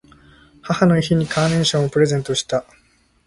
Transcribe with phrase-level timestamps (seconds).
[0.63, 2.65] 母の日にカーネーションをプレゼントした。